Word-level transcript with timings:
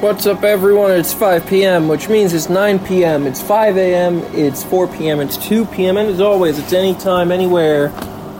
What's 0.00 0.24
up, 0.24 0.44
everyone? 0.44 0.92
It's 0.92 1.12
5 1.12 1.46
p.m., 1.46 1.86
which 1.86 2.08
means 2.08 2.32
it's 2.32 2.48
9 2.48 2.78
p.m., 2.86 3.26
it's 3.26 3.42
5 3.42 3.76
a.m., 3.76 4.20
it's 4.34 4.64
4 4.64 4.88
p.m., 4.88 5.20
it's 5.20 5.36
2 5.36 5.66
p.m., 5.66 5.98
and 5.98 6.08
as 6.08 6.22
always, 6.22 6.58
it's 6.58 6.72
anytime, 6.72 7.30
anywhere. 7.30 7.90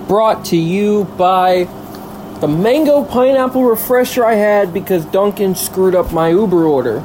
Brought 0.09 0.47
to 0.47 0.57
you 0.57 1.05
by 1.19 1.65
the 2.41 2.49
mango 2.49 3.05
pineapple 3.05 3.63
refresher 3.63 4.25
I 4.25 4.37
had 4.37 4.73
because 4.73 5.05
Dunkin' 5.05 5.55
screwed 5.55 5.95
up 5.95 6.15
my 6.15 6.31
Uber 6.31 6.65
order. 6.65 7.01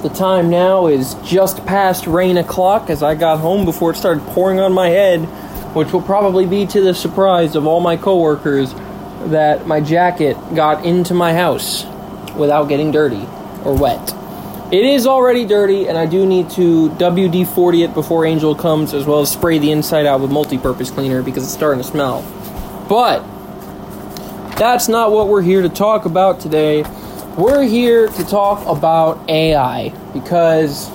The 0.00 0.08
time 0.08 0.48
now 0.48 0.86
is 0.86 1.12
just 1.22 1.66
past 1.66 2.06
rain 2.06 2.38
o'clock 2.38 2.88
as 2.88 3.02
I 3.02 3.14
got 3.14 3.40
home 3.40 3.66
before 3.66 3.90
it 3.90 3.96
started 3.96 4.24
pouring 4.28 4.58
on 4.58 4.72
my 4.72 4.88
head, 4.88 5.20
which 5.74 5.92
will 5.92 6.00
probably 6.00 6.46
be 6.46 6.64
to 6.64 6.80
the 6.80 6.94
surprise 6.94 7.54
of 7.54 7.66
all 7.66 7.80
my 7.80 7.98
coworkers 7.98 8.72
that 9.26 9.66
my 9.66 9.82
jacket 9.82 10.38
got 10.54 10.86
into 10.86 11.12
my 11.12 11.34
house 11.34 11.84
without 12.36 12.70
getting 12.70 12.90
dirty 12.90 13.26
or 13.66 13.76
wet. 13.76 14.14
It 14.72 14.84
is 14.84 15.06
already 15.06 15.44
dirty, 15.44 15.86
and 15.88 15.98
I 15.98 16.06
do 16.06 16.26
need 16.26 16.50
to 16.50 16.88
WD 16.90 17.46
40 17.54 17.82
it 17.84 17.94
before 17.94 18.24
Angel 18.24 18.54
comes, 18.54 18.94
as 18.94 19.04
well 19.04 19.20
as 19.20 19.30
spray 19.30 19.58
the 19.58 19.70
inside 19.70 20.06
out 20.06 20.20
with 20.20 20.30
multi 20.30 20.58
purpose 20.58 20.90
cleaner 20.90 21.22
because 21.22 21.44
it's 21.44 21.52
starting 21.52 21.82
to 21.82 21.88
smell. 21.88 22.22
But 22.88 23.20
that's 24.56 24.88
not 24.88 25.12
what 25.12 25.28
we're 25.28 25.42
here 25.42 25.62
to 25.62 25.68
talk 25.68 26.04
about 26.04 26.40
today. 26.40 26.82
We're 27.36 27.62
here 27.62 28.08
to 28.08 28.24
talk 28.24 28.66
about 28.66 29.28
AI 29.28 29.90
because 30.12 30.90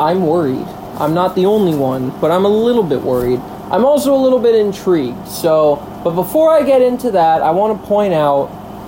I'm 0.00 0.26
worried. 0.26 0.66
I'm 0.98 1.14
not 1.14 1.36
the 1.36 1.46
only 1.46 1.76
one, 1.76 2.10
but 2.20 2.30
I'm 2.30 2.44
a 2.44 2.48
little 2.48 2.82
bit 2.82 3.02
worried. 3.02 3.40
I'm 3.70 3.84
also 3.84 4.14
a 4.14 4.18
little 4.18 4.38
bit 4.38 4.54
intrigued. 4.54 5.28
So, 5.28 5.76
but 6.02 6.12
before 6.12 6.50
I 6.50 6.62
get 6.62 6.82
into 6.82 7.10
that, 7.12 7.42
I 7.42 7.50
want 7.50 7.80
to 7.80 7.86
point 7.86 8.14
out 8.14 8.46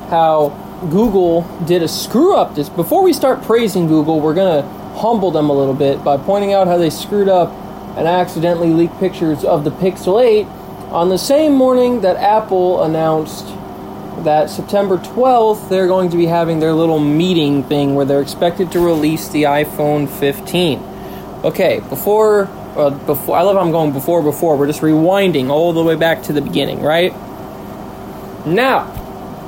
how 0.09 0.49
Google 0.89 1.43
did 1.67 1.83
a 1.83 1.89
screw 1.89 2.35
up 2.35 2.55
this. 2.55 2.69
Before 2.69 3.03
we 3.03 3.13
start 3.13 3.43
praising 3.43 3.87
Google, 3.87 4.21
we're 4.21 4.35
going 4.35 4.63
to 4.63 4.69
humble 4.99 5.31
them 5.31 5.51
a 5.51 5.53
little 5.53 5.75
bit 5.75 6.03
by 6.03 6.17
pointing 6.17 6.53
out 6.55 6.67
how 6.67 6.79
they 6.79 6.91
screwed 6.91 7.29
up 7.29 7.51
and 7.97 8.09
accidentally 8.09 8.71
leaked 8.71 8.99
pictures 8.99 9.45
of 9.45 9.65
the 9.65 9.71
Pixel 9.71 10.23
8 10.23 10.47
on 10.91 11.09
the 11.09 11.19
same 11.19 11.53
morning 11.53 12.01
that 12.01 12.17
Apple 12.17 12.83
announced 12.83 13.47
that 14.25 14.51
September 14.51 14.97
12th 14.99 15.69
they're 15.69 15.87
going 15.87 16.11
to 16.11 16.17
be 16.17 16.27
having 16.27 16.61
their 16.61 16.73
little 16.73 16.99
meeting 16.99 17.63
thing 17.63 17.95
where 17.95 18.05
they're 18.05 18.23
expected 18.23 18.73
to 18.73 18.81
release 18.81 19.29
the 19.29 19.45
iPhone 19.45 20.09
15. 20.09 20.79
Okay, 21.45 21.81
before 21.89 22.49
uh, 22.77 22.91
before 22.91 23.37
I 23.37 23.43
love 23.43 23.57
how 23.57 23.63
I'm 23.63 23.71
going 23.71 23.93
before 23.93 24.23
before. 24.23 24.57
We're 24.57 24.67
just 24.67 24.81
rewinding 24.81 25.49
all 25.49 25.73
the 25.73 25.83
way 25.83 25.97
back 25.97 26.23
to 26.25 26.33
the 26.33 26.41
beginning, 26.41 26.83
right? 26.83 27.13
Now, 28.47 29.00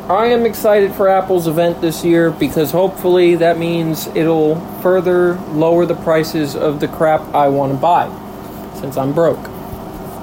I 0.08 0.26
am 0.26 0.46
excited 0.46 0.94
for 0.94 1.08
Apple's 1.08 1.46
event 1.46 1.80
this 1.80 2.04
year 2.04 2.32
because 2.32 2.72
hopefully 2.72 3.36
that 3.36 3.56
means 3.56 4.08
it'll 4.08 4.56
further 4.80 5.34
lower 5.52 5.86
the 5.86 5.94
prices 5.94 6.56
of 6.56 6.80
the 6.80 6.88
crap 6.88 7.20
I 7.34 7.48
want 7.48 7.72
to 7.72 7.78
buy 7.78 8.08
since 8.80 8.96
I'm 8.96 9.12
broke. 9.12 9.42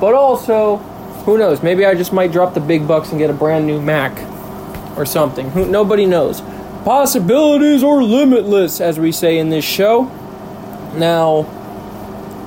But 0.01 0.15
also, 0.15 0.77
who 1.25 1.37
knows? 1.37 1.63
Maybe 1.63 1.85
I 1.85 1.95
just 1.95 2.11
might 2.11 2.33
drop 2.33 2.53
the 2.53 2.59
big 2.59 2.89
bucks 2.89 3.11
and 3.11 3.19
get 3.19 3.29
a 3.29 3.33
brand 3.33 3.67
new 3.67 3.81
Mac 3.81 4.17
or 4.97 5.05
something. 5.05 5.49
Who, 5.51 5.65
nobody 5.65 6.05
knows. 6.05 6.41
Possibilities 6.83 7.81
are 7.81 8.03
limitless, 8.03 8.81
as 8.81 8.99
we 8.99 9.13
say 9.13 9.37
in 9.37 9.49
this 9.49 9.63
show. 9.63 10.03
Now, 10.95 11.45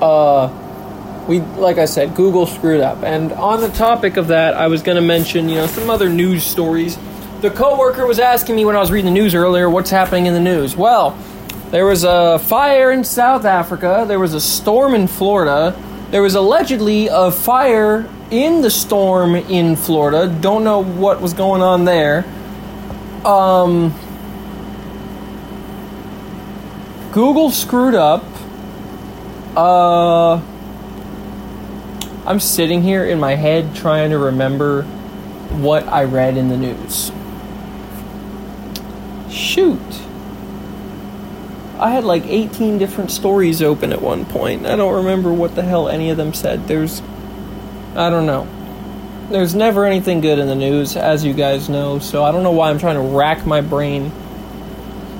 uh, 0.01 1.25
we 1.27 1.39
like 1.39 1.79
I 1.79 1.85
said, 1.85 2.15
Google 2.15 2.45
screwed 2.45 2.81
up. 2.81 3.03
And 3.03 3.31
on 3.33 3.61
the 3.61 3.69
topic 3.69 4.17
of 4.17 4.27
that, 4.27 4.53
I 4.53 4.67
was 4.67 4.83
going 4.83 4.97
to 4.97 5.01
mention, 5.01 5.49
you 5.49 5.55
know, 5.55 5.67
some 5.67 5.89
other 5.89 6.09
news 6.09 6.43
stories. 6.43 6.97
The 7.43 7.51
coworker 7.51 8.07
was 8.07 8.19
asking 8.19 8.55
me 8.55 8.63
when 8.63 8.77
I 8.77 8.79
was 8.79 8.89
reading 8.89 9.13
the 9.13 9.19
news 9.19 9.35
earlier, 9.35 9.69
what's 9.69 9.89
happening 9.89 10.27
in 10.27 10.33
the 10.33 10.39
news? 10.39 10.77
Well, 10.77 11.17
there 11.71 11.85
was 11.85 12.05
a 12.05 12.39
fire 12.39 12.89
in 12.93 13.03
South 13.03 13.43
Africa. 13.43 14.05
There 14.07 14.17
was 14.17 14.33
a 14.33 14.39
storm 14.39 14.95
in 14.95 15.07
Florida. 15.07 15.77
There 16.09 16.21
was 16.21 16.35
allegedly 16.35 17.09
a 17.11 17.31
fire 17.31 18.09
in 18.31 18.61
the 18.61 18.69
storm 18.69 19.35
in 19.35 19.75
Florida. 19.75 20.33
Don't 20.39 20.63
know 20.63 20.85
what 20.85 21.19
was 21.19 21.33
going 21.33 21.61
on 21.61 21.83
there. 21.83 22.23
Um, 23.25 23.93
Google 27.11 27.51
screwed 27.51 27.93
up. 27.93 28.23
Uh, 29.53 30.35
I'm 32.25 32.39
sitting 32.39 32.81
here 32.81 33.03
in 33.03 33.19
my 33.19 33.35
head 33.35 33.75
trying 33.75 34.11
to 34.11 34.17
remember 34.17 34.83
what 35.59 35.85
I 35.89 36.05
read 36.05 36.37
in 36.37 36.47
the 36.47 36.55
news. 36.55 37.11
Shoot. 39.33 39.79
I 41.79 41.89
had 41.89 42.03
like 42.03 42.23
18 42.25 42.77
different 42.77 43.09
stories 43.09 43.63
open 43.63 43.91
at 43.91 44.01
one 44.01 44.25
point. 44.25 44.67
I 44.67 44.75
don't 44.75 44.93
remember 44.93 45.33
what 45.33 45.55
the 45.55 45.63
hell 45.63 45.89
any 45.89 46.11
of 46.11 46.17
them 46.17 46.33
said. 46.33 46.67
There's. 46.67 47.01
I 47.95 48.11
don't 48.11 48.27
know. 48.27 48.47
There's 49.29 49.55
never 49.55 49.85
anything 49.85 50.21
good 50.21 50.37
in 50.37 50.47
the 50.47 50.55
news, 50.55 50.95
as 50.95 51.25
you 51.25 51.33
guys 51.33 51.67
know, 51.67 51.97
so 51.97 52.23
I 52.23 52.31
don't 52.31 52.43
know 52.43 52.51
why 52.51 52.69
I'm 52.69 52.77
trying 52.77 52.95
to 52.95 53.17
rack 53.17 53.45
my 53.47 53.61
brain. 53.61 54.11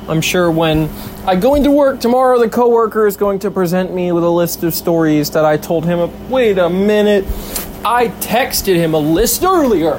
I'm 0.07 0.22
sure 0.22 0.51
when 0.51 0.90
I 1.25 1.35
go 1.35 1.56
into 1.56 1.72
work 1.72 2.00
tomorrow, 2.00 2.38
the 2.38 2.50
coworker 2.50 3.07
is 3.07 3.18
going 3.18 3.40
to 3.40 3.51
present 3.51 3.94
me 3.94 4.12
with 4.12 4.24
a 4.24 4.30
list 4.30 4.63
of 4.63 4.75
stories 4.75 5.31
that 5.31 5.45
I 5.45 5.57
told 5.57 5.85
him. 5.85 6.30
Wait 6.30 6.59
a 6.59 6.69
minute. 6.69 7.25
I 7.84 8.09
texted 8.19 8.75
him 8.75 8.94
a 8.94 9.00
list 9.00 9.44
earlier. 9.44 9.97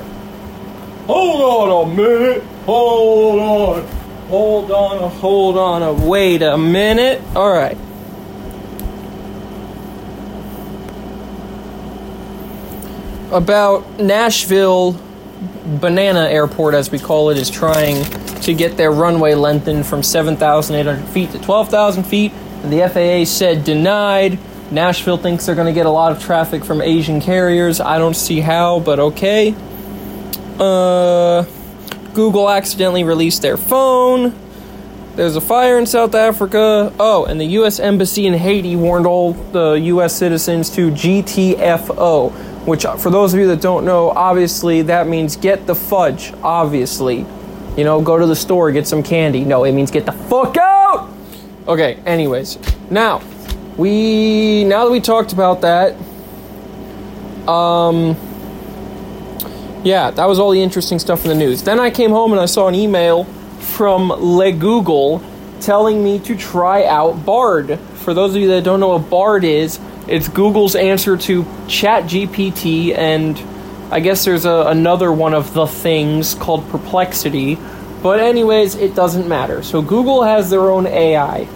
Hold 1.07 1.71
on 1.71 1.91
a 1.91 1.95
minute. 1.97 2.43
Hold 2.67 3.41
on. 3.41 4.04
Hold 4.29 4.71
on 4.71 5.11
hold 5.11 5.59
on 5.59 6.07
wait 6.07 6.43
a 6.43 6.57
minute. 6.57 7.21
All 7.37 7.53
right. 7.53 7.77
About 13.31 13.99
Nashville 13.99 14.99
Banana 15.81 16.21
Airport, 16.21 16.75
as 16.75 16.91
we 16.91 16.99
call 16.99 17.31
it, 17.31 17.37
is 17.37 17.51
trying 17.51 18.05
to 18.43 18.55
get 18.55 18.77
their 18.77 18.93
runway 18.93 19.35
lengthened 19.35 19.87
from 19.87 20.03
7,800 20.03 21.05
feet 21.09 21.33
to 21.33 21.39
12,000 21.39 22.05
feet. 22.05 22.33
And 22.63 22.73
the 22.73 22.89
FAA 22.89 23.31
said 23.31 23.65
denied. 23.65 24.39
Nashville 24.71 25.17
thinks 25.17 25.47
they're 25.47 25.55
going 25.55 25.67
to 25.67 25.73
get 25.73 25.87
a 25.87 25.91
lot 25.91 26.13
of 26.13 26.23
traffic 26.23 26.65
from 26.65 26.81
Asian 26.81 27.21
carriers. 27.21 27.81
I 27.81 27.99
don't 27.99 28.15
see 28.15 28.41
how, 28.41 28.81
but 28.81 28.99
okay. 28.99 29.55
Uh, 30.59 31.45
Google 32.15 32.49
accidentally 32.49 33.05
released 33.05 33.43
their 33.43 33.57
phone. 33.57 34.35
There's 35.17 35.37
a 35.37 35.41
fire 35.41 35.79
in 35.79 35.87
South 35.87 36.15
Africa. 36.15 36.93
Oh, 36.99 37.25
and 37.25 37.41
the 37.41 37.45
U.S. 37.45 37.79
Embassy 37.79 38.27
in 38.27 38.35
Haiti 38.35 38.75
warned 38.75 39.07
all 39.07 39.33
the 39.33 39.73
U.S. 39.75 40.15
citizens 40.15 40.71
to 40.71 40.91
GTFO, 40.91 42.33
which, 42.67 42.85
for 42.85 43.11
those 43.11 43.33
of 43.33 43.39
you 43.39 43.47
that 43.49 43.61
don't 43.61 43.85
know, 43.85 44.11
obviously 44.11 44.83
that 44.83 45.07
means 45.07 45.37
get 45.37 45.67
the 45.67 45.75
fudge, 45.75 46.33
obviously. 46.43 47.27
You 47.77 47.85
know, 47.85 48.01
go 48.01 48.19
to 48.19 48.27
the 48.27 48.37
store, 48.37 48.73
get 48.73 48.89
some 48.89 49.03
candy. 49.03 49.45
No, 49.45 49.65
it 49.65 49.73
means 49.73 49.91
get 49.91 50.07
the 50.07 50.13
fuck 50.13 50.57
out! 50.57 51.13
Okay, 51.67 51.95
anyways. 52.07 52.59
Now, 52.91 53.23
we, 53.77 54.65
now 54.65 54.85
that 54.85 54.91
we 54.91 55.01
talked 55.01 55.33
about 55.33 55.61
that, 55.63 55.97
um, 57.49 58.17
yeah, 59.85 60.11
that 60.11 60.27
was 60.27 60.39
all 60.39 60.51
the 60.51 60.63
interesting 60.63 60.99
stuff 60.99 61.25
in 61.25 61.29
the 61.29 61.35
news. 61.35 61.63
Then 61.63 61.79
I 61.79 61.91
came 61.91 62.11
home 62.11 62.33
and 62.33 62.41
I 62.41 62.47
saw 62.47 62.69
an 62.69 62.75
email 62.75 63.25
from 63.61 64.09
Le 64.09 64.51
Google 64.53 65.23
telling 65.61 66.03
me 66.03 66.19
to 66.21 66.37
try 66.37 66.85
out 66.85 67.25
Bard. 67.25 67.79
For 67.97 68.15
those 68.15 68.35
of 68.35 68.41
you 68.41 68.49
that 68.49 68.65
don't 68.65 68.81
know 68.81 68.89
what 68.89 69.11
Bard 69.11 69.45
is, 69.45 69.79
it's 70.07 70.29
Google's 70.29 70.75
answer 70.75 71.17
to 71.17 71.43
ChatGPT, 71.67 72.97
and 72.97 73.39
I 73.91 74.01
guess 74.01 74.25
there's 74.25 74.45
a, 74.45 74.65
another 74.67 75.11
one 75.11 75.33
of 75.33 75.55
the 75.55 75.67
things 75.67 76.35
called 76.35 76.69
Perplexity. 76.69 77.59
But, 78.03 78.21
anyways, 78.21 78.75
it 78.75 78.95
doesn't 78.95 79.27
matter. 79.27 79.63
So, 79.63 79.81
Google 79.81 80.23
has 80.23 80.51
their 80.51 80.71
own 80.71 80.87
AI. 80.87 81.49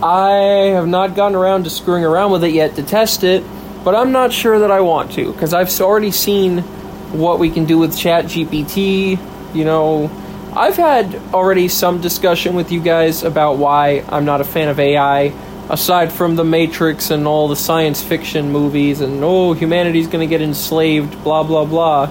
I 0.00 0.30
have 0.74 0.86
not 0.86 1.16
gotten 1.16 1.36
around 1.36 1.64
to 1.64 1.70
screwing 1.70 2.04
around 2.04 2.30
with 2.30 2.44
it 2.44 2.52
yet 2.52 2.76
to 2.76 2.84
test 2.84 3.24
it, 3.24 3.42
but 3.84 3.96
I'm 3.96 4.12
not 4.12 4.32
sure 4.32 4.60
that 4.60 4.70
I 4.70 4.80
want 4.80 5.12
to, 5.12 5.32
because 5.32 5.52
I've 5.52 5.80
already 5.80 6.12
seen 6.12 6.62
what 7.12 7.38
we 7.38 7.50
can 7.50 7.64
do 7.64 7.78
with 7.78 7.92
ChatGPT. 7.92 9.18
You 9.54 9.64
know, 9.64 10.10
I've 10.54 10.76
had 10.76 11.14
already 11.32 11.68
some 11.68 12.00
discussion 12.00 12.54
with 12.54 12.72
you 12.72 12.80
guys 12.80 13.22
about 13.22 13.58
why 13.58 14.04
I'm 14.08 14.24
not 14.24 14.40
a 14.40 14.44
fan 14.44 14.68
of 14.68 14.78
AI, 14.80 15.32
aside 15.68 16.12
from 16.12 16.36
The 16.36 16.44
Matrix 16.44 17.10
and 17.10 17.26
all 17.26 17.48
the 17.48 17.56
science 17.56 18.02
fiction 18.02 18.50
movies, 18.50 19.00
and 19.00 19.22
oh, 19.22 19.52
humanity's 19.52 20.06
gonna 20.06 20.26
get 20.26 20.42
enslaved, 20.42 21.22
blah 21.22 21.42
blah 21.42 21.64
blah. 21.64 22.10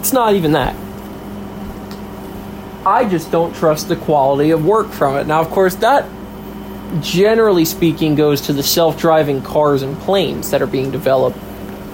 It's 0.00 0.12
not 0.12 0.34
even 0.34 0.52
that. 0.52 0.74
I 2.86 3.08
just 3.08 3.30
don't 3.30 3.54
trust 3.54 3.88
the 3.88 3.96
quality 3.96 4.50
of 4.50 4.64
work 4.64 4.90
from 4.90 5.16
it. 5.16 5.26
Now, 5.26 5.40
of 5.40 5.50
course, 5.50 5.74
that 5.76 6.08
generally 7.00 7.64
speaking 7.64 8.14
goes 8.14 8.40
to 8.42 8.52
the 8.52 8.62
self 8.62 8.98
driving 8.98 9.42
cars 9.42 9.82
and 9.82 9.96
planes 9.98 10.50
that 10.50 10.62
are 10.62 10.66
being 10.66 10.90
developed. 10.90 11.38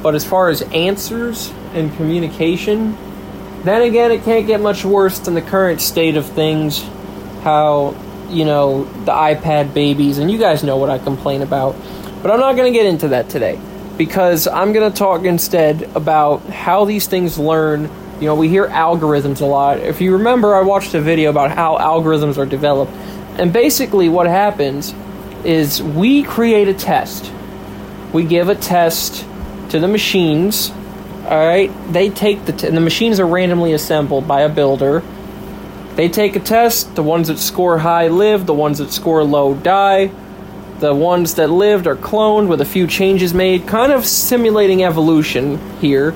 But 0.02 0.14
as 0.14 0.24
far 0.24 0.50
as 0.50 0.62
answers 0.62 1.52
and 1.74 1.94
communication, 1.96 2.96
then 3.64 3.82
again, 3.82 4.10
it 4.10 4.24
can't 4.24 4.46
get 4.46 4.60
much 4.60 4.84
worse 4.84 5.18
than 5.20 5.34
the 5.34 5.42
current 5.42 5.80
state 5.80 6.16
of 6.16 6.26
things. 6.26 6.84
how, 7.44 7.94
you 8.30 8.46
know, 8.46 8.84
the 9.04 9.12
iPad 9.12 9.74
babies, 9.74 10.18
and 10.18 10.30
you 10.30 10.38
guys 10.38 10.64
know 10.64 10.78
what 10.78 10.90
I 10.90 10.98
complain 10.98 11.42
about. 11.42 11.76
But 12.22 12.30
I'm 12.30 12.40
not 12.40 12.56
going 12.56 12.72
to 12.72 12.76
get 12.76 12.86
into 12.86 13.08
that 13.08 13.28
today 13.28 13.60
because 13.98 14.48
I'm 14.48 14.72
going 14.72 14.90
to 14.90 14.98
talk 14.98 15.24
instead 15.24 15.82
about 15.94 16.40
how 16.46 16.86
these 16.86 17.06
things 17.06 17.38
learn. 17.38 17.90
You 18.18 18.26
know, 18.26 18.34
we 18.34 18.48
hear 18.48 18.66
algorithms 18.66 19.42
a 19.42 19.44
lot. 19.44 19.78
If 19.78 20.00
you 20.00 20.14
remember, 20.14 20.54
I 20.54 20.62
watched 20.62 20.94
a 20.94 21.00
video 21.00 21.28
about 21.28 21.50
how 21.50 21.76
algorithms 21.76 22.38
are 22.38 22.46
developed. 22.46 22.92
And 23.38 23.52
basically, 23.52 24.08
what 24.08 24.26
happens 24.26 24.94
is 25.44 25.82
we 25.82 26.22
create 26.22 26.68
a 26.68 26.74
test. 26.74 27.30
We 28.14 28.24
give 28.24 28.48
a 28.48 28.54
test 28.54 29.26
to 29.68 29.78
the 29.78 29.88
machines. 29.88 30.72
All 31.24 31.38
right, 31.38 31.70
they 31.92 32.10
take 32.10 32.44
the 32.44 32.52
t- 32.52 32.66
and 32.66 32.76
the 32.76 32.82
machines 32.82 33.18
are 33.18 33.26
randomly 33.26 33.72
assembled 33.72 34.28
by 34.28 34.42
a 34.42 34.48
builder. 34.48 35.02
They 35.94 36.08
take 36.08 36.36
a 36.36 36.40
test. 36.40 36.94
The 36.96 37.02
ones 37.02 37.28
that 37.28 37.38
score 37.38 37.78
high 37.78 38.08
live. 38.08 38.46
The 38.46 38.54
ones 38.54 38.78
that 38.78 38.92
score 38.92 39.24
low 39.24 39.54
die. 39.54 40.10
The 40.80 40.92
ones 40.92 41.34
that 41.34 41.48
lived 41.48 41.86
are 41.86 41.96
cloned 41.96 42.48
with 42.48 42.60
a 42.60 42.64
few 42.64 42.86
changes 42.86 43.32
made, 43.32 43.66
kind 43.66 43.92
of 43.92 44.04
simulating 44.04 44.82
evolution 44.82 45.58
here. 45.78 46.14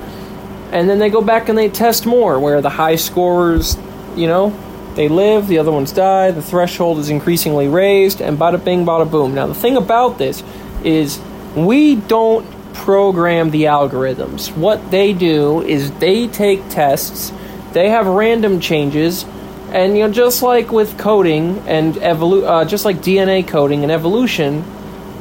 And 0.71 0.89
then 0.89 0.99
they 0.99 1.09
go 1.09 1.21
back 1.21 1.49
and 1.49 1.57
they 1.57 1.69
test 1.69 2.05
more, 2.05 2.39
where 2.39 2.61
the 2.61 2.69
high 2.69 2.97
scorers, 2.97 3.77
you 4.15 4.27
know, 4.27 4.53
they 4.95 5.07
live, 5.07 5.47
the 5.47 5.59
other 5.59 5.71
ones 5.71 5.91
die, 5.91 6.31
the 6.31 6.41
threshold 6.41 6.99
is 6.99 7.09
increasingly 7.09 7.67
raised, 7.67 8.21
and 8.21 8.37
bada 8.37 8.63
bing, 8.63 8.85
bada 8.85 9.09
boom. 9.09 9.33
Now, 9.33 9.47
the 9.47 9.55
thing 9.55 9.77
about 9.77 10.17
this 10.17 10.43
is 10.83 11.19
we 11.55 11.95
don't 11.95 12.45
program 12.73 13.51
the 13.51 13.63
algorithms. 13.63 14.55
What 14.55 14.91
they 14.91 15.13
do 15.13 15.61
is 15.61 15.91
they 15.99 16.27
take 16.27 16.69
tests, 16.69 17.31
they 17.73 17.89
have 17.89 18.07
random 18.07 18.59
changes, 18.59 19.25
and 19.71 19.95
you 19.97 20.07
know, 20.07 20.11
just 20.13 20.41
like 20.41 20.71
with 20.71 20.97
coding 20.97 21.59
and 21.67 21.95
evolu- 21.95 22.45
uh, 22.47 22.65
just 22.65 22.85
like 22.85 22.97
DNA 22.97 23.47
coding 23.47 23.83
and 23.83 23.91
evolution, 23.91 24.63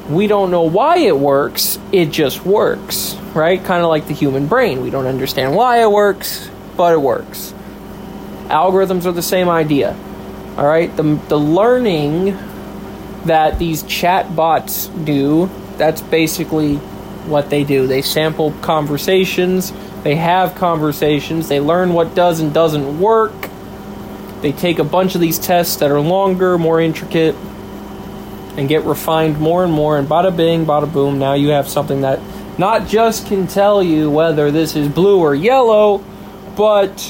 we 0.08 0.26
don't 0.26 0.50
know 0.50 0.62
why 0.62 0.98
it 0.98 1.18
works. 1.18 1.78
It 1.92 2.06
just 2.06 2.46
works, 2.46 3.14
right? 3.34 3.62
Kind 3.62 3.82
of 3.82 3.90
like 3.90 4.06
the 4.06 4.14
human 4.14 4.46
brain. 4.46 4.80
We 4.80 4.90
don't 4.90 5.06
understand 5.06 5.54
why 5.54 5.82
it 5.82 5.90
works, 5.90 6.48
but 6.76 6.94
it 6.94 7.00
works. 7.00 7.52
Algorithms 8.46 9.04
are 9.04 9.12
the 9.12 9.22
same 9.22 9.50
idea. 9.50 9.94
All 10.56 10.66
right, 10.66 10.94
the 10.96 11.02
the 11.28 11.38
learning 11.38 12.36
that 13.26 13.58
these 13.58 13.82
chat 13.82 14.34
bots 14.34 14.86
do, 14.86 15.50
that's 15.76 16.00
basically 16.00 16.80
what 17.28 17.50
they 17.50 17.64
do. 17.64 17.86
They 17.86 18.02
sample 18.02 18.52
conversations, 18.62 19.72
they 20.02 20.16
have 20.16 20.54
conversations, 20.54 21.48
they 21.48 21.60
learn 21.60 21.92
what 21.92 22.14
does 22.14 22.40
and 22.40 22.52
doesn't 22.52 23.00
work. 23.00 23.48
They 24.40 24.52
take 24.52 24.78
a 24.78 24.84
bunch 24.84 25.14
of 25.14 25.20
these 25.20 25.38
tests 25.38 25.76
that 25.76 25.90
are 25.90 26.00
longer, 26.00 26.58
more 26.58 26.80
intricate, 26.80 27.34
and 28.56 28.68
get 28.68 28.84
refined 28.84 29.38
more 29.38 29.64
and 29.64 29.72
more, 29.72 29.98
and 29.98 30.08
bada 30.08 30.36
bing, 30.36 30.66
bada 30.66 30.92
boom, 30.92 31.18
now 31.18 31.34
you 31.34 31.48
have 31.50 31.68
something 31.68 32.00
that 32.00 32.20
not 32.58 32.88
just 32.88 33.26
can 33.26 33.46
tell 33.46 33.82
you 33.82 34.10
whether 34.10 34.50
this 34.50 34.74
is 34.74 34.88
blue 34.88 35.20
or 35.20 35.34
yellow, 35.34 35.98
but 36.56 37.00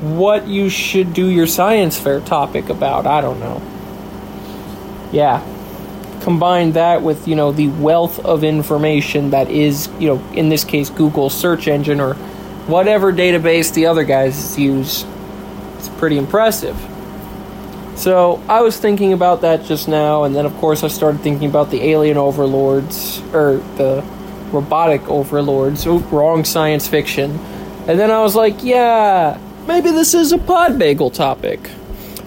what 0.00 0.46
you 0.46 0.68
should 0.68 1.12
do 1.12 1.28
your 1.28 1.46
science 1.46 1.98
fair 1.98 2.20
topic 2.20 2.68
about. 2.68 3.06
I 3.06 3.20
don't 3.20 3.40
know. 3.40 3.60
Yeah. 5.12 5.44
Combine 6.24 6.72
that 6.72 7.02
with, 7.02 7.28
you 7.28 7.36
know, 7.36 7.52
the 7.52 7.68
wealth 7.68 8.18
of 8.24 8.44
information 8.44 9.30
that 9.30 9.50
is, 9.50 9.90
you 9.98 10.08
know, 10.08 10.24
in 10.32 10.48
this 10.48 10.64
case, 10.64 10.88
Google 10.88 11.28
search 11.28 11.68
engine 11.68 12.00
or 12.00 12.14
whatever 12.66 13.12
database 13.12 13.74
the 13.74 13.84
other 13.84 14.04
guys 14.04 14.58
use. 14.58 15.04
It's 15.76 15.90
pretty 15.90 16.16
impressive. 16.16 16.76
So 17.96 18.42
I 18.48 18.62
was 18.62 18.78
thinking 18.78 19.12
about 19.12 19.42
that 19.42 19.64
just 19.64 19.86
now, 19.86 20.24
and 20.24 20.34
then 20.34 20.46
of 20.46 20.54
course 20.56 20.82
I 20.82 20.88
started 20.88 21.20
thinking 21.20 21.48
about 21.48 21.70
the 21.70 21.82
alien 21.82 22.16
overlords, 22.16 23.20
or 23.34 23.58
the 23.76 24.02
robotic 24.50 25.06
overlords. 25.08 25.86
Oh, 25.86 25.98
wrong 25.98 26.44
science 26.44 26.88
fiction. 26.88 27.32
And 27.86 28.00
then 28.00 28.10
I 28.10 28.22
was 28.22 28.34
like, 28.34 28.64
yeah, 28.64 29.38
maybe 29.68 29.90
this 29.90 30.14
is 30.14 30.32
a 30.32 30.38
pod 30.38 30.78
bagel 30.78 31.10
topic. 31.10 31.70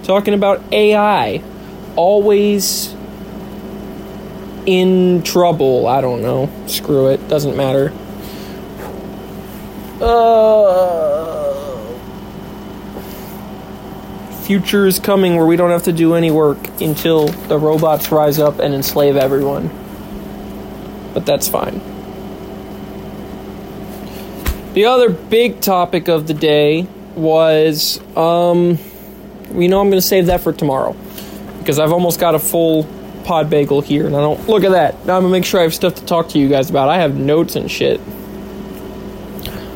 Talking 0.03 0.35
about 0.35 0.61
AI. 0.71 1.41
Always 1.95 2.93
in 4.67 5.23
trouble. 5.23 5.87
I 5.87 6.01
don't 6.01 6.21
know. 6.21 6.51
Screw 6.67 7.07
it. 7.07 7.27
Doesn't 7.27 7.57
matter. 7.57 7.91
Uh, 9.99 11.47
future 14.43 14.85
is 14.85 14.99
coming 14.99 15.35
where 15.35 15.45
we 15.45 15.55
don't 15.55 15.71
have 15.71 15.83
to 15.83 15.91
do 15.91 16.13
any 16.13 16.29
work 16.29 16.59
until 16.79 17.27
the 17.27 17.57
robots 17.57 18.11
rise 18.11 18.37
up 18.37 18.59
and 18.59 18.75
enslave 18.75 19.15
everyone. 19.15 19.69
But 21.13 21.25
that's 21.25 21.47
fine. 21.47 21.81
The 24.73 24.85
other 24.85 25.09
big 25.09 25.61
topic 25.61 26.07
of 26.07 26.27
the 26.27 26.35
day 26.35 26.85
was 27.15 27.99
um 28.15 28.77
you 29.55 29.67
know 29.69 29.81
I'm 29.81 29.89
going 29.89 29.93
to 29.93 30.01
save 30.01 30.27
that 30.27 30.41
for 30.41 30.53
tomorrow 30.53 30.95
because 31.59 31.79
I've 31.79 31.91
almost 31.91 32.19
got 32.19 32.35
a 32.35 32.39
full 32.39 32.83
pod 33.27 33.49
bagel 33.49 33.81
here 33.81 34.07
and 34.07 34.15
I 34.15 34.21
don't 34.21 34.47
look 34.47 34.63
at 34.63 34.71
that. 34.71 35.05
Now 35.05 35.17
I'm 35.17 35.23
to 35.23 35.29
make 35.29 35.43
sure 35.43 35.59
I 35.59 35.63
have 35.63 35.73
stuff 35.73 35.95
to 35.95 36.05
talk 36.05 36.29
to 36.29 36.39
you 36.39 36.47
guys 36.47 36.69
about. 36.69 36.87
I 36.87 36.97
have 36.99 37.15
notes 37.15 37.57
and 37.57 37.69
shit. 37.69 37.99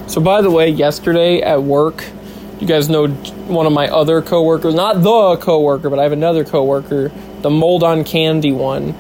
So 0.09 0.21
by 0.21 0.41
the 0.41 0.49
way, 0.49 0.69
yesterday 0.69 1.41
at 1.41 1.61
work, 1.61 2.05
you 2.61 2.67
guys 2.67 2.87
know 2.87 3.07
one 3.09 3.65
of 3.65 3.73
my 3.73 3.89
other 3.89 4.21
coworkers, 4.21 4.73
not 4.73 5.03
the 5.03 5.35
coworker, 5.37 5.89
but 5.89 5.99
I 5.99 6.03
have 6.03 6.13
another 6.13 6.45
coworker, 6.45 7.11
the 7.41 7.49
mold 7.49 7.83
on 7.83 8.05
candy 8.05 8.53
one. 8.53 8.91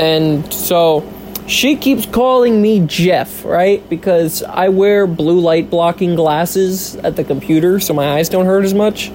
And 0.00 0.52
so 0.52 1.08
she 1.46 1.76
keeps 1.76 2.04
calling 2.04 2.60
me 2.60 2.84
Jeff, 2.84 3.44
right? 3.44 3.88
Because 3.88 4.42
I 4.42 4.70
wear 4.70 5.06
blue 5.06 5.38
light 5.38 5.70
blocking 5.70 6.16
glasses 6.16 6.96
at 6.96 7.14
the 7.14 7.22
computer 7.22 7.78
so 7.78 7.94
my 7.94 8.18
eyes 8.18 8.28
don't 8.28 8.46
hurt 8.46 8.64
as 8.64 8.74
much. 8.74 9.12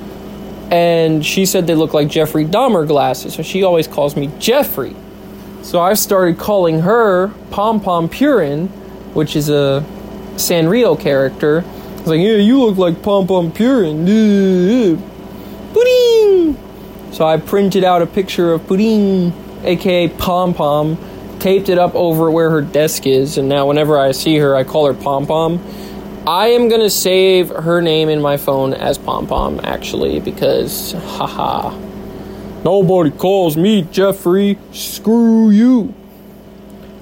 And 0.72 1.26
she 1.26 1.46
said 1.46 1.68
they 1.68 1.76
look 1.76 1.94
like 1.94 2.08
Jeffrey 2.08 2.46
Dahmer 2.46 2.88
glasses, 2.88 3.34
so 3.36 3.44
she 3.44 3.64
always 3.64 3.88
calls 3.88 4.16
me 4.16 4.32
Jeffrey. 4.40 4.96
So 5.62 5.80
I 5.80 5.94
started 5.94 6.38
calling 6.38 6.82
her 6.82 7.30
Pom 7.52 7.80
Pom 7.80 8.10
Purin, 8.10 8.68
which 9.14 9.36
is 9.36 9.50
a 9.50 9.86
Sanrio 10.36 11.00
character. 11.00 11.64
I 11.64 12.00
was 12.00 12.08
like, 12.08 12.20
yeah, 12.20 12.36
you 12.36 12.64
look 12.64 12.78
like 12.78 13.02
Pom 13.02 13.28
Pom 13.28 13.52
Purin. 13.52 14.06
Pudding! 15.74 16.58
So 17.14 17.26
I 17.26 17.38
printed 17.38 17.84
out 17.84 18.02
a 18.02 18.06
picture 18.06 18.52
of 18.54 18.68
Pudding, 18.68 19.32
aka 19.64 20.10
Pom 20.10 20.54
Pom, 20.54 20.98
taped 21.40 21.70
it 21.70 21.78
up 21.78 21.96
over 21.96 22.32
where 22.32 22.50
her 22.50 22.62
desk 22.62 23.06
is, 23.06 23.38
and 23.38 23.48
now 23.48 23.68
whenever 23.68 24.00
I 24.00 24.12
see 24.12 24.38
her, 24.38 24.56
I 24.56 24.64
call 24.64 24.88
her 24.88 24.94
Pom 24.94 25.28
Pom. 25.28 25.60
I 26.26 26.48
am 26.48 26.70
gonna 26.70 26.90
save 26.90 27.50
her 27.50 27.82
name 27.82 28.08
in 28.08 28.22
my 28.22 28.38
phone 28.38 28.74
as 28.74 28.98
Pom 28.98 29.28
Pom, 29.28 29.60
actually, 29.62 30.22
because 30.22 30.94
haha. 30.94 31.78
Nobody 32.64 33.12
calls 33.12 33.58
me 33.58 33.82
Jeffrey. 33.92 34.58
Screw 34.72 35.50
you. 35.50 35.94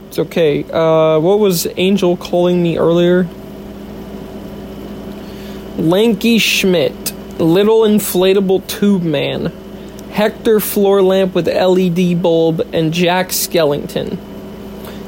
It's 0.07 0.17
okay. 0.17 0.63
Uh, 0.63 1.19
what 1.19 1.37
was 1.37 1.67
Angel 1.77 2.17
calling 2.17 2.63
me 2.63 2.79
earlier? 2.79 3.27
Lanky 5.77 6.39
Schmidt, 6.39 7.13
little 7.39 7.81
inflatable 7.81 8.67
tube 8.67 9.03
man, 9.03 9.53
Hector 10.09 10.59
floor 10.59 11.03
lamp 11.03 11.35
with 11.35 11.45
LED 11.45 12.23
bulb, 12.23 12.67
and 12.73 12.91
Jack 12.91 13.29
Skellington 13.29 14.17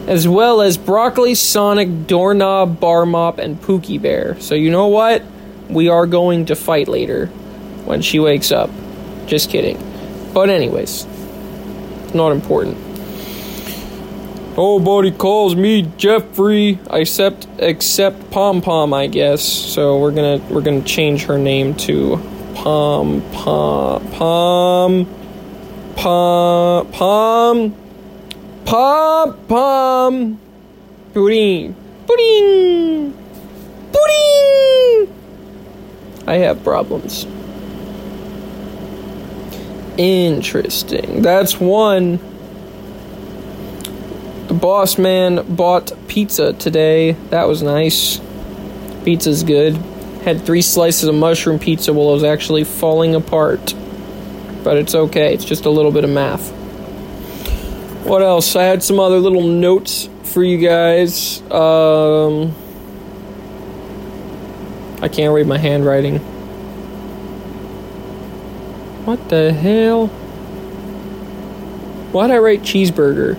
as 0.08 0.28
well 0.28 0.62
as 0.62 0.78
Broccoli, 0.78 1.36
Sonic, 1.36 2.08
Doorknob, 2.08 2.80
Bar 2.80 3.06
Mop, 3.06 3.40
and 3.40 3.60
Pookie 3.62 4.02
Bear. 4.02 4.40
So 4.40 4.56
you 4.56 4.72
know 4.72 4.88
what? 4.88 5.24
We 5.70 5.88
are 5.88 6.06
going 6.06 6.46
to 6.48 6.56
fight 6.56 6.88
later 6.88 7.28
when 7.86 8.02
she 8.02 8.20
wakes 8.20 8.52
up. 8.52 8.70
Just 9.26 9.50
kidding. 9.50 9.78
But 10.34 10.50
anyways, 10.50 11.06
not 12.14 12.32
important. 12.32 12.78
Nobody 14.56 15.10
calls 15.10 15.56
me 15.56 15.92
Jeffrey 15.98 16.78
except 16.92 17.48
except 17.58 18.30
Pom 18.30 18.62
Pom, 18.62 18.94
I 18.94 19.08
guess. 19.08 19.42
So 19.44 19.98
we're 19.98 20.12
gonna 20.12 20.38
we're 20.50 20.62
gonna 20.62 20.84
change 20.84 21.24
her 21.24 21.40
name 21.40 21.74
to 21.76 22.18
Pom 22.54 23.22
Pom 23.32 24.08
Pom 24.12 25.08
Pom 25.96 26.92
Pom 26.92 27.76
Pom 28.66 29.38
pom. 29.48 30.40
Pudding. 31.14 31.76
Pudding. 32.08 33.14
Pudding. 33.92 35.14
I 36.28 36.36
have 36.36 36.64
problems. 36.64 37.26
Interesting. 39.98 41.22
That's 41.22 41.60
one. 41.60 42.20
The 44.48 44.54
boss 44.56 44.98
man 44.98 45.56
bought 45.56 45.92
pizza 46.08 46.54
today. 46.54 47.12
That 47.30 47.48
was 47.48 47.62
nice. 47.62 48.20
Pizza's 49.04 49.44
good. 49.44 49.76
Had 50.26 50.42
three 50.42 50.62
slices 50.62 51.04
of 51.10 51.16
mushroom 51.16 51.60
pizza 51.60 51.94
while 51.94 52.10
it 52.12 52.14
was 52.14 52.24
actually 52.24 52.64
falling 52.64 53.14
apart. 53.16 53.76
but 54.64 54.78
it's 54.78 54.96
okay. 54.96 55.34
It's 55.34 55.46
just 55.46 55.66
a 55.66 55.70
little 55.70 55.92
bit 55.92 56.04
of 56.04 56.10
math. 56.10 56.52
What 58.04 58.22
else? 58.22 58.58
I 58.58 58.64
had 58.64 58.84
some 58.84 59.00
other 59.00 59.18
little 59.18 59.48
notes 59.48 60.10
for 60.24 60.44
you 60.44 60.58
guys. 60.58 61.42
Um, 61.50 62.54
I 65.02 65.08
can't 65.08 65.34
read 65.34 65.48
my 65.48 65.58
handwriting. 65.58 66.20
What 69.06 69.30
the 69.30 69.54
hell? 69.54 70.08
Why'd 72.12 72.32
I 72.32 72.40
write 72.40 72.62
cheeseburger? 72.62 73.38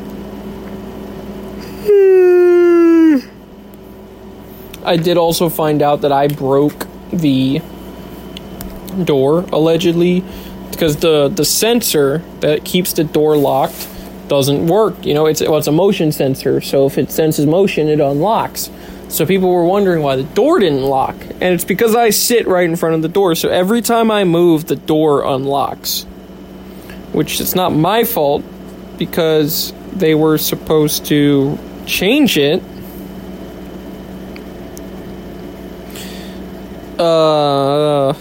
I 4.83 4.97
did 4.97 5.18
also 5.18 5.50
find 5.50 5.83
out 5.83 6.00
that 6.00 6.12
I 6.12 6.28
broke 6.28 6.87
the 7.11 7.61
door 9.04 9.40
allegedly 9.52 10.25
because 10.71 10.97
the 10.97 11.28
the 11.28 11.44
sensor 11.44 12.18
that 12.40 12.64
keeps 12.64 12.94
the 12.94 13.04
door 13.04 13.37
locked 13.37 13.88
doesn't 14.28 14.66
work. 14.66 15.04
You 15.04 15.14
know, 15.14 15.26
it's 15.26 15.40
well, 15.40 15.58
it's 15.58 15.66
a 15.66 15.72
motion 15.72 16.12
sensor, 16.12 16.60
so 16.60 16.86
if 16.86 16.98
it 16.98 17.10
senses 17.10 17.46
motion, 17.46 17.88
it 17.88 18.00
unlocks. 18.00 18.70
So 19.08 19.26
people 19.26 19.50
were 19.50 19.64
wondering 19.64 20.02
why 20.02 20.16
the 20.16 20.24
door 20.24 20.58
didn't 20.58 20.82
lock, 20.82 21.14
and 21.20 21.54
it's 21.54 21.64
because 21.64 21.94
I 21.94 22.10
sit 22.10 22.46
right 22.46 22.68
in 22.68 22.76
front 22.76 22.94
of 22.94 23.02
the 23.02 23.08
door. 23.08 23.34
So 23.34 23.48
every 23.48 23.82
time 23.82 24.10
I 24.10 24.24
move, 24.24 24.66
the 24.66 24.76
door 24.76 25.24
unlocks, 25.24 26.04
which 27.12 27.40
is 27.40 27.54
not 27.54 27.72
my 27.72 28.04
fault 28.04 28.42
because 28.98 29.72
they 29.92 30.14
were 30.14 30.38
supposed 30.38 31.06
to 31.06 31.58
change 31.86 32.38
it. 32.38 32.62
Uh 36.98 38.14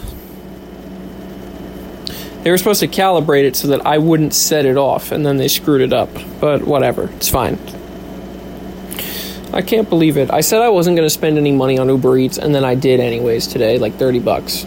they 2.43 2.51
were 2.51 2.57
supposed 2.57 2.81
to 2.81 2.89
calibrate 2.89 3.45
it 3.45 3.55
so 3.55 3.69
that 3.69 3.85
I 3.85 3.97
wouldn't 3.97 4.33
set 4.33 4.65
it 4.65 4.75
off, 4.75 5.11
and 5.13 5.25
then 5.25 5.37
they 5.37 5.47
screwed 5.47 5.79
it 5.79 5.93
up. 5.93 6.09
But 6.41 6.63
whatever, 6.63 7.09
it's 7.11 7.29
fine. 7.29 7.57
I 9.53 9.61
can't 9.61 9.89
believe 9.89 10.17
it. 10.17 10.29
I 10.29 10.41
said 10.41 10.61
I 10.61 10.69
wasn't 10.69 10.97
going 10.97 11.05
to 11.05 11.13
spend 11.13 11.37
any 11.37 11.53
money 11.53 11.77
on 11.77 11.87
Uber 11.87 12.17
Eats, 12.17 12.37
and 12.37 12.53
then 12.53 12.65
I 12.65 12.75
did 12.75 12.99
anyways 12.99 13.47
today, 13.47 13.77
like 13.77 13.93
30 13.95 14.19
bucks. 14.19 14.65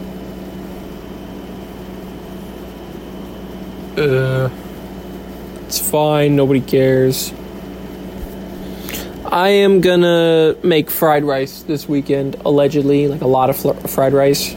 Uh, 3.98 4.48
it's 5.66 5.78
fine, 5.78 6.34
nobody 6.34 6.60
cares. 6.60 7.32
I 9.24 9.48
am 9.48 9.80
gonna 9.80 10.54
make 10.62 10.88
fried 10.88 11.24
rice 11.24 11.62
this 11.62 11.88
weekend, 11.88 12.36
allegedly, 12.44 13.08
like 13.08 13.22
a 13.22 13.26
lot 13.26 13.50
of 13.50 13.56
fl- 13.56 13.72
fried 13.72 14.12
rice 14.12 14.54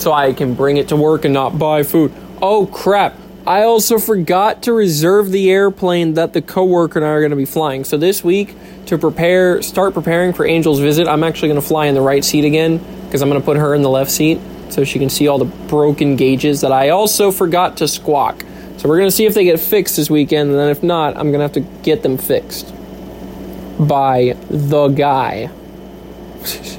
so 0.00 0.12
I 0.12 0.32
can 0.32 0.54
bring 0.54 0.76
it 0.76 0.88
to 0.88 0.96
work 0.96 1.24
and 1.24 1.34
not 1.34 1.58
buy 1.58 1.82
food. 1.82 2.12
Oh 2.40 2.66
crap. 2.66 3.14
I 3.46 3.62
also 3.62 3.98
forgot 3.98 4.64
to 4.64 4.74
reserve 4.74 5.30
the 5.30 5.50
airplane 5.50 6.14
that 6.14 6.34
the 6.34 6.42
coworker 6.42 6.98
and 6.98 7.06
I 7.06 7.10
are 7.12 7.20
going 7.20 7.30
to 7.30 7.36
be 7.36 7.46
flying. 7.46 7.82
So 7.84 7.96
this 7.96 8.22
week 8.22 8.54
to 8.86 8.98
prepare 8.98 9.62
start 9.62 9.94
preparing 9.94 10.34
for 10.34 10.44
Angel's 10.44 10.80
visit, 10.80 11.08
I'm 11.08 11.24
actually 11.24 11.48
going 11.48 11.60
to 11.60 11.66
fly 11.66 11.86
in 11.86 11.94
the 11.94 12.02
right 12.02 12.22
seat 12.22 12.44
again 12.44 12.78
because 13.06 13.22
I'm 13.22 13.30
going 13.30 13.40
to 13.40 13.44
put 13.44 13.56
her 13.56 13.74
in 13.74 13.80
the 13.80 13.88
left 13.88 14.10
seat 14.10 14.38
so 14.68 14.84
she 14.84 14.98
can 14.98 15.08
see 15.08 15.28
all 15.28 15.38
the 15.38 15.46
broken 15.46 16.16
gauges 16.16 16.60
that 16.60 16.72
I 16.72 16.90
also 16.90 17.30
forgot 17.30 17.78
to 17.78 17.88
squawk. 17.88 18.44
So 18.76 18.88
we're 18.88 18.98
going 18.98 19.08
to 19.08 19.16
see 19.16 19.24
if 19.24 19.32
they 19.32 19.44
get 19.44 19.58
fixed 19.58 19.96
this 19.96 20.10
weekend 20.10 20.50
and 20.50 20.58
then 20.58 20.68
if 20.68 20.82
not, 20.82 21.16
I'm 21.16 21.32
going 21.32 21.38
to 21.38 21.44
have 21.44 21.52
to 21.52 21.60
get 21.82 22.02
them 22.02 22.18
fixed 22.18 22.74
by 23.78 24.36
the 24.50 24.88
guy. 24.88 25.50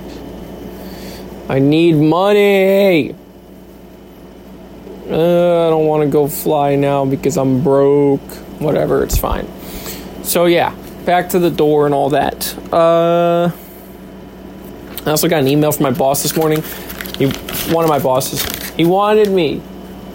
I 1.49 1.57
need 1.57 1.95
money. 1.95 3.15
Uh, 5.09 5.67
I 5.67 5.69
don't 5.71 5.87
want 5.87 6.03
to 6.03 6.09
go 6.09 6.27
fly 6.27 6.75
now 6.75 7.05
because 7.05 7.37
I'm 7.37 7.63
broke. 7.63 8.21
Whatever, 8.59 9.03
it's 9.03 9.17
fine. 9.17 9.47
So 10.23 10.45
yeah, 10.45 10.75
back 11.05 11.29
to 11.29 11.39
the 11.39 11.49
door 11.49 11.87
and 11.87 11.95
all 11.95 12.11
that. 12.11 12.55
Uh, 12.71 13.51
I 15.07 15.09
also 15.09 15.27
got 15.27 15.39
an 15.39 15.47
email 15.47 15.71
from 15.71 15.83
my 15.83 15.91
boss 15.91 16.21
this 16.21 16.35
morning. 16.35 16.61
He, 17.17 17.25
one 17.73 17.83
of 17.83 17.89
my 17.89 17.97
bosses, 17.97 18.43
he 18.75 18.85
wanted 18.85 19.29
me 19.31 19.63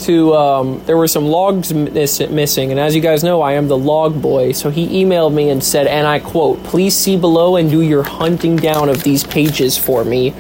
to. 0.01 0.35
Um, 0.35 0.83
there 0.87 0.97
were 0.97 1.09
some 1.09 1.27
logs 1.27 1.75
miss- 1.75 2.21
missing, 2.21 2.71
and 2.71 2.79
as 2.79 2.95
you 2.95 3.01
guys 3.01 3.25
know, 3.25 3.43
I 3.43 3.55
am 3.55 3.67
the 3.67 3.77
log 3.77 4.23
boy. 4.23 4.53
So 4.53 4.71
he 4.71 5.05
emailed 5.05 5.35
me 5.35 5.51
and 5.51 5.65
said, 5.65 5.89
and 5.89 6.07
I 6.07 6.21
quote, 6.21 6.63
"Please 6.63 6.97
see 6.97 7.17
below 7.17 7.57
and 7.57 7.69
do 7.69 7.81
your 7.81 8.05
hunting 8.05 8.55
down 8.55 8.89
of 8.89 9.03
these 9.03 9.25
pages 9.25 9.77
for 9.77 10.05
me." 10.05 10.33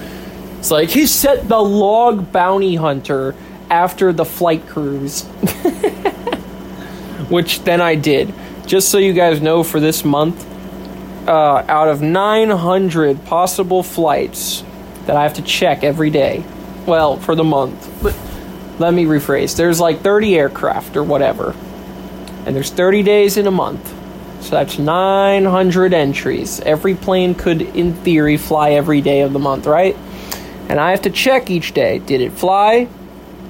It's 0.65 0.71
like 0.71 0.89
he 0.89 1.07
set 1.07 1.47
the 1.47 1.61
log 1.61 2.33
bounty 2.33 2.75
hunter 2.75 3.35
after 3.69 4.15
the 4.15 4.25
flight 4.25 4.67
crews. 4.67 5.25
Which 7.29 7.61
then 7.65 7.83
I 7.83 7.97
did. 7.97 8.33
Just 8.65 8.89
so 8.89 8.97
you 8.97 9.13
guys 9.13 9.43
know, 9.43 9.63
for 9.63 9.79
this 9.79 10.07
month, 10.07 10.43
uh, 11.29 11.67
out 11.69 11.89
of 11.89 12.01
900 12.01 13.27
possible 13.27 13.83
flights 13.83 14.65
that 15.05 15.17
I 15.17 15.25
have 15.25 15.35
to 15.35 15.43
check 15.43 15.85
every 15.85 16.09
day, 16.09 16.43
well, 16.87 17.19
for 17.19 17.35
the 17.35 17.45
month, 17.45 17.87
but 18.03 18.17
let 18.79 18.95
me 18.95 19.05
rephrase 19.05 19.59
there's 19.59 19.81
like 19.81 20.01
30 20.01 20.35
aircraft 20.35 20.97
or 20.97 21.03
whatever, 21.03 21.55
and 22.47 22.57
there's 22.57 22.71
30 22.71 23.03
days 23.03 23.37
in 23.37 23.47
a 23.47 23.51
month. 23.51 23.87
So 24.43 24.53
that's 24.53 24.79
900 24.79 25.93
entries. 25.93 26.61
Every 26.61 26.95
plane 26.95 27.35
could, 27.35 27.61
in 27.61 27.93
theory, 27.93 28.39
fly 28.39 28.71
every 28.71 29.03
day 29.03 29.21
of 29.21 29.35
the 29.35 29.39
month, 29.39 29.67
right? 29.67 29.95
And 30.69 30.81
I 30.81 30.91
have 30.91 31.03
to 31.03 31.11
check 31.11 31.51
each 31.51 31.73
day 31.73 31.99
did 31.99 32.21
it 32.21 32.33
fly 32.33 32.89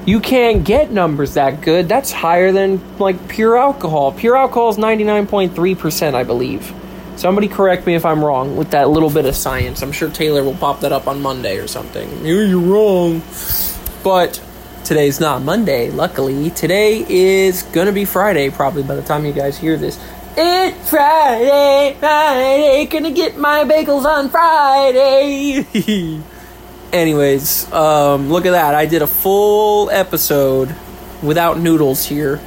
You 0.07 0.21
can't 0.21 0.64
get 0.64 0.90
numbers 0.90 1.35
that 1.35 1.61
good. 1.61 1.88
That's 1.88 2.11
higher 2.12 2.50
than 2.52 2.80
like 2.99 3.28
pure 3.28 3.59
alcohol. 3.59 4.12
Pure 4.12 4.37
alcohol 4.37 4.71
is 4.71 4.78
99.3%, 4.78 6.14
I 6.14 6.25
believe. 6.25 6.73
Somebody 7.16 7.49
correct 7.49 7.85
me 7.85 7.95
if 7.95 8.07
I'm 8.07 8.25
wrong 8.25 8.57
with 8.57 8.71
that 8.71 8.88
little 8.88 9.11
bit 9.11 9.26
of 9.26 9.35
science. 9.35 9.83
I'm 9.83 9.92
sure 9.92 10.09
Taylor 10.09 10.45
will 10.45 10.54
pop 10.54 10.80
that 10.80 10.92
up 10.92 11.09
on 11.09 11.21
Monday 11.21 11.59
or 11.59 11.66
something. 11.66 12.25
You're 12.25 12.57
wrong. 12.59 13.23
But 14.04 14.40
today's 14.85 15.18
not 15.18 15.42
Monday, 15.42 15.90
luckily. 15.90 16.50
Today 16.50 17.04
is 17.07 17.64
gonna 17.64 17.92
be 17.92 18.04
Friday, 18.04 18.50
probably 18.50 18.85
by 18.85 18.95
the 18.95 19.02
time 19.02 19.26
you 19.26 19.33
guys 19.33 19.59
hear 19.59 19.76
this. 19.76 19.99
It's 20.40 20.88
Friday, 20.88 21.97
Friday, 21.99 22.87
gonna 22.87 23.11
get 23.11 23.37
my 23.37 23.64
bagels 23.64 24.04
on 24.04 24.30
Friday. 24.30 25.64
Anyways, 26.92 27.73
um, 27.73 28.30
look 28.30 28.47
at 28.47 28.52
that. 28.52 28.73
I 28.73 28.87
did 28.87 29.02
a 29.02 29.09
full 29.09 29.90
episode 29.90 30.73
without 31.25 31.59
noodles 31.59 32.07
here, 32.07 32.40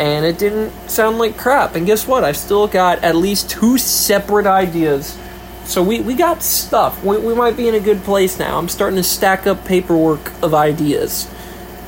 and 0.00 0.26
it 0.26 0.36
didn't 0.36 0.72
sound 0.90 1.18
like 1.18 1.36
crap. 1.36 1.76
And 1.76 1.86
guess 1.86 2.08
what? 2.08 2.24
I've 2.24 2.36
still 2.36 2.66
got 2.66 3.04
at 3.04 3.14
least 3.14 3.50
two 3.50 3.78
separate 3.78 4.48
ideas. 4.48 5.16
So 5.62 5.84
we, 5.84 6.00
we 6.00 6.14
got 6.14 6.42
stuff. 6.42 7.04
We, 7.04 7.18
we 7.18 7.36
might 7.36 7.56
be 7.56 7.68
in 7.68 7.76
a 7.76 7.80
good 7.80 8.02
place 8.02 8.36
now. 8.36 8.58
I'm 8.58 8.68
starting 8.68 8.96
to 8.96 9.04
stack 9.04 9.46
up 9.46 9.64
paperwork 9.64 10.32
of 10.42 10.54
ideas. 10.54 11.32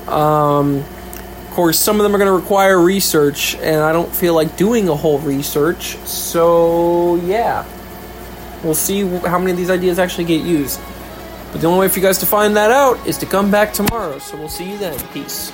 Um, 0.06 0.84
course, 1.58 1.76
some 1.76 1.96
of 1.96 2.04
them 2.04 2.14
are 2.14 2.18
going 2.18 2.30
to 2.30 2.40
require 2.40 2.80
research, 2.80 3.56
and 3.56 3.82
I 3.82 3.92
don't 3.92 4.14
feel 4.14 4.32
like 4.32 4.56
doing 4.56 4.88
a 4.88 4.94
whole 4.94 5.18
research. 5.18 5.96
So, 6.06 7.16
yeah. 7.16 7.66
We'll 8.62 8.76
see 8.76 9.02
how 9.02 9.40
many 9.40 9.50
of 9.50 9.56
these 9.56 9.68
ideas 9.68 9.98
actually 9.98 10.26
get 10.26 10.42
used. 10.42 10.78
But 11.50 11.60
the 11.60 11.66
only 11.66 11.80
way 11.80 11.88
for 11.88 11.98
you 11.98 12.04
guys 12.04 12.18
to 12.18 12.26
find 12.26 12.54
that 12.56 12.70
out 12.70 13.04
is 13.08 13.18
to 13.18 13.26
come 13.26 13.50
back 13.50 13.72
tomorrow. 13.72 14.20
So, 14.20 14.36
we'll 14.36 14.48
see 14.48 14.70
you 14.70 14.78
then. 14.78 14.96
Peace. 15.08 15.50